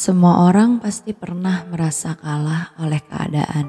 [0.00, 3.68] Semua orang pasti pernah merasa kalah oleh keadaan.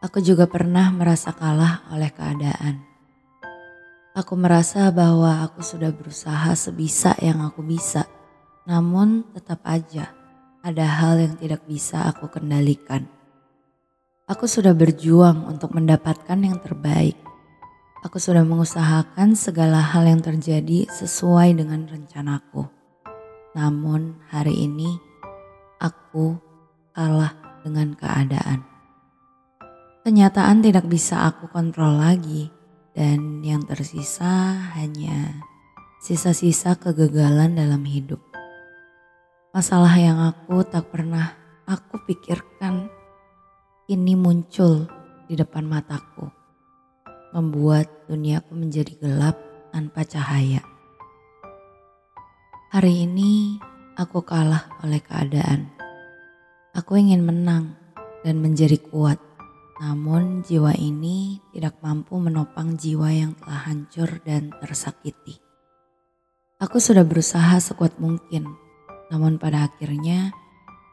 [0.00, 2.80] Aku juga pernah merasa kalah oleh keadaan.
[4.16, 8.08] Aku merasa bahwa aku sudah berusaha sebisa yang aku bisa,
[8.64, 10.16] namun tetap aja
[10.64, 13.04] ada hal yang tidak bisa aku kendalikan.
[14.24, 17.20] Aku sudah berjuang untuk mendapatkan yang terbaik.
[18.00, 22.64] Aku sudah mengusahakan segala hal yang terjadi sesuai dengan rencanaku.
[23.52, 25.12] Namun hari ini
[25.84, 26.40] aku
[26.96, 28.64] kalah dengan keadaan.
[30.04, 32.48] Kenyataan tidak bisa aku kontrol lagi
[32.96, 35.44] dan yang tersisa hanya
[36.00, 38.20] sisa-sisa kegagalan dalam hidup.
[39.52, 41.36] Masalah yang aku tak pernah
[41.68, 42.88] aku pikirkan
[43.88, 44.88] ini muncul
[45.28, 46.28] di depan mataku,
[47.32, 49.36] membuat duniaku menjadi gelap
[49.72, 50.60] tanpa cahaya.
[52.74, 53.56] Hari ini
[53.94, 55.73] aku kalah oleh keadaan.
[56.74, 57.78] Aku ingin menang
[58.26, 59.22] dan menjadi kuat,
[59.78, 65.38] namun jiwa ini tidak mampu menopang jiwa yang telah hancur dan tersakiti.
[66.58, 68.50] Aku sudah berusaha sekuat mungkin,
[69.06, 70.34] namun pada akhirnya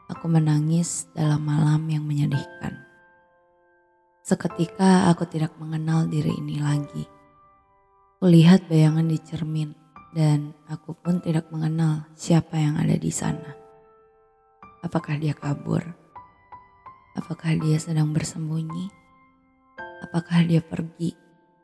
[0.06, 2.78] aku menangis dalam malam yang menyedihkan.
[4.22, 7.10] Seketika aku tidak mengenal diri ini lagi.
[8.22, 9.74] Kulihat bayangan di cermin
[10.14, 13.61] dan aku pun tidak mengenal siapa yang ada di sana.
[14.82, 15.78] Apakah dia kabur?
[17.14, 18.90] Apakah dia sedang bersembunyi?
[20.02, 21.14] Apakah dia pergi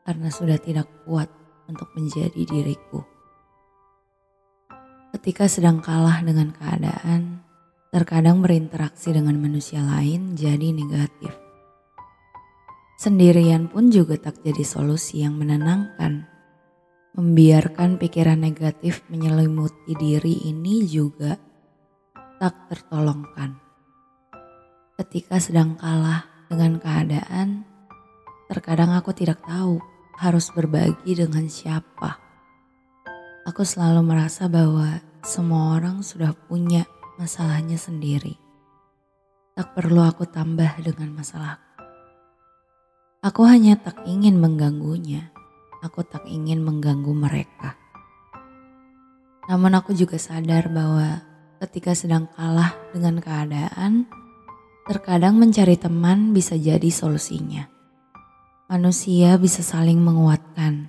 [0.07, 1.27] karena sudah tidak kuat
[1.67, 3.03] untuk menjadi diriku?
[5.11, 7.43] Ketika sedang kalah dengan keadaan,
[7.91, 11.35] terkadang berinteraksi dengan manusia lain jadi negatif.
[12.95, 16.23] Sendirian pun juga tak jadi solusi yang menenangkan.
[17.19, 21.48] Membiarkan pikiran negatif menyelimuti diri ini juga
[22.39, 23.59] tak tertolongkan.
[24.95, 27.67] Ketika sedang kalah dengan keadaan,
[28.47, 29.83] terkadang aku tidak tahu
[30.15, 32.15] harus berbagi dengan siapa.
[33.43, 36.87] Aku selalu merasa bahwa semua orang sudah punya
[37.19, 38.39] masalahnya sendiri.
[39.59, 41.83] Tak perlu aku tambah dengan masalahku.
[43.19, 45.35] Aku hanya tak ingin mengganggunya.
[45.83, 47.75] Aku tak ingin mengganggu mereka.
[49.51, 51.28] Namun aku juga sadar bahwa
[51.59, 54.07] ketika sedang kalah dengan keadaan,
[54.87, 57.67] terkadang mencari teman bisa jadi solusinya.
[58.71, 60.87] Manusia bisa saling menguatkan,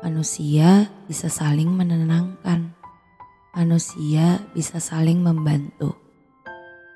[0.00, 2.72] manusia bisa saling menenangkan,
[3.52, 5.92] manusia bisa saling membantu.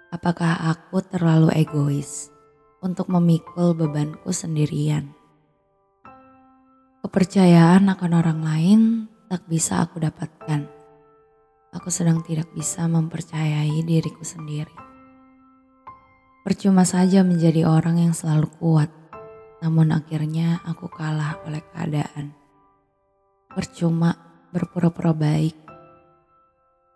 [0.09, 2.33] Apakah aku terlalu egois
[2.81, 5.12] untuk memikul bebanku sendirian?
[7.05, 8.81] Kepercayaan akan orang lain
[9.29, 10.81] tak bisa aku dapatkan
[11.72, 14.77] aku sedang tidak bisa mempercayai diriku sendiri.
[16.44, 18.93] Percuma saja menjadi orang yang selalu kuat,
[19.65, 22.37] namun akhirnya aku kalah oleh keadaan.
[23.49, 24.12] Percuma
[24.53, 25.56] berpura-pura baik.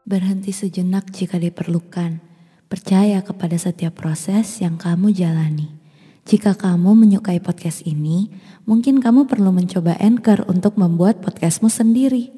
[0.04, 2.20] Berhenti sejenak jika diperlukan.
[2.66, 5.70] Percaya kepada setiap proses yang kamu jalani.
[6.26, 8.26] Jika kamu menyukai podcast ini,
[8.66, 12.35] mungkin kamu perlu mencoba Anchor untuk membuat podcastmu sendiri.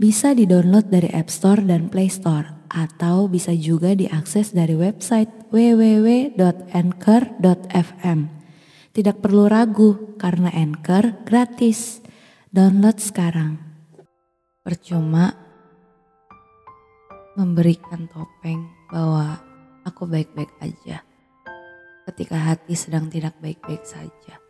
[0.00, 6.40] Bisa di-download dari App Store dan Play Store atau bisa juga diakses dari website www.anchor.fm.
[8.96, 12.00] Tidak perlu ragu karena Anchor gratis.
[12.48, 13.60] Download sekarang.
[14.64, 15.36] Percuma
[17.36, 19.36] memberikan topeng bahwa
[19.84, 21.04] aku baik-baik aja
[22.08, 24.40] ketika hati sedang tidak baik-baik saja.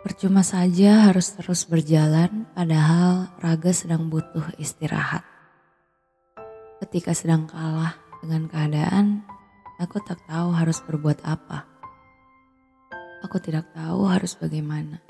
[0.00, 5.20] Percuma saja harus terus berjalan padahal raga sedang butuh istirahat.
[6.80, 9.20] Ketika sedang kalah dengan keadaan,
[9.76, 11.68] aku tak tahu harus berbuat apa.
[13.28, 15.04] Aku tidak tahu harus bagaimana.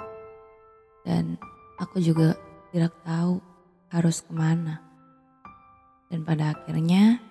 [1.07, 1.39] Dan
[1.79, 2.35] aku juga
[2.75, 3.39] tidak tahu
[3.95, 4.83] harus ke mana.
[6.11, 7.23] Dan pada akhirnya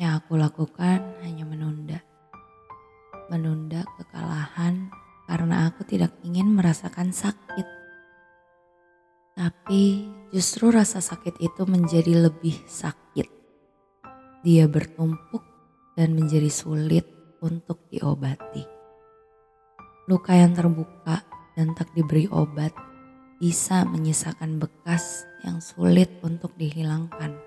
[0.00, 2.00] yang aku lakukan hanya menunda.
[3.28, 5.01] Menunda kekalahan
[5.32, 7.64] karena aku tidak ingin merasakan sakit.
[9.32, 13.42] Tapi justru rasa sakit itu menjadi lebih sakit
[14.42, 15.42] dia bertumpuk
[15.94, 17.06] dan menjadi sulit
[17.38, 18.66] untuk diobati.
[20.10, 21.22] Luka yang terbuka
[21.54, 22.74] dan tak diberi obat
[23.38, 27.38] bisa menyisakan bekas yang sulit untuk dihilangkan.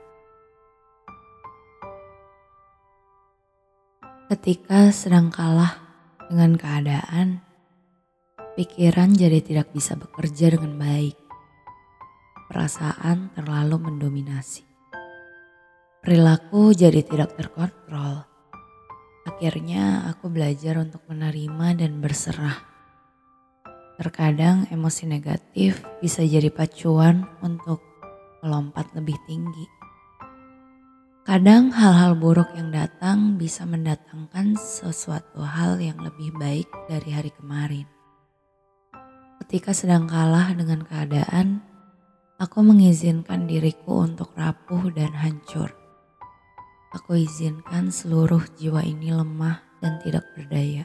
[4.31, 5.83] Ketika sedang kalah
[6.31, 7.43] dengan keadaan,
[8.55, 11.19] pikiran jadi tidak bisa bekerja dengan baik.
[12.47, 14.63] Perasaan terlalu mendominasi.
[15.99, 18.23] Perilaku jadi tidak terkontrol.
[19.25, 22.61] Akhirnya aku belajar untuk menerima dan berserah.
[23.99, 27.81] Terkadang emosi negatif bisa jadi pacuan untuk
[28.45, 29.65] melompat lebih tinggi.
[31.25, 37.94] Kadang hal-hal buruk yang datang bisa mendatangkan sesuatu hal yang lebih baik dari hari kemarin.
[39.55, 41.63] Ketika sedang kalah dengan keadaan,
[42.35, 45.71] aku mengizinkan diriku untuk rapuh dan hancur.
[46.91, 50.83] Aku izinkan seluruh jiwa ini lemah dan tidak berdaya.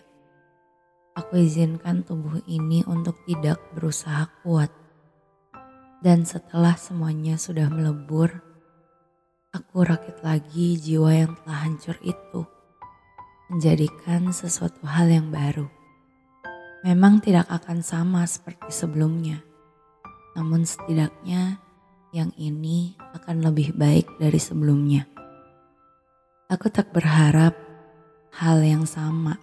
[1.19, 4.71] Aku izinkan tubuh ini untuk tidak berusaha kuat.
[5.99, 8.39] Dan setelah semuanya sudah melebur,
[9.51, 12.47] aku rakit lagi jiwa yang telah hancur itu,
[13.51, 15.80] menjadikan sesuatu hal yang baru.
[16.81, 19.45] Memang tidak akan sama seperti sebelumnya,
[20.33, 21.61] namun setidaknya
[22.17, 25.05] yang ini akan lebih baik dari sebelumnya.
[26.49, 27.53] Aku tak berharap
[28.33, 29.37] hal yang sama,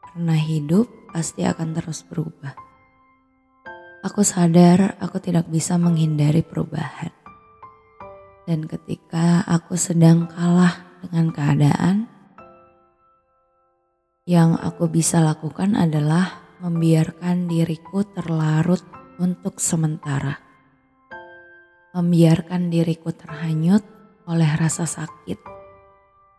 [0.00, 2.56] karena hidup pasti akan terus berubah.
[4.00, 7.12] Aku sadar aku tidak bisa menghindari perubahan.
[8.48, 10.72] Dan ketika aku sedang kalah
[11.04, 11.96] dengan keadaan,
[14.24, 18.82] yang aku bisa lakukan adalah membiarkan diriku terlarut
[19.20, 20.40] untuk sementara.
[21.96, 23.84] Membiarkan diriku terhanyut
[24.28, 25.38] oleh rasa sakit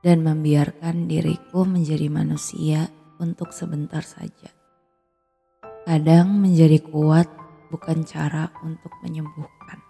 [0.03, 2.85] dan membiarkan diriku menjadi manusia
[3.17, 4.53] untuk sebentar saja.
[5.87, 7.31] Kadang menjadi kuat
[7.71, 9.86] bukan cara untuk menyembuhkan.